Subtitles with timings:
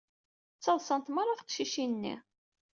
[0.57, 2.15] Ttaḍsant meṛṛa teqcicin-nni.